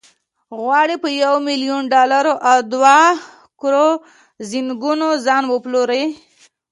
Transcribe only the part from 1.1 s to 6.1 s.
یو میلیون ډالرو او دوه کروزینګونو ځان وپلوري.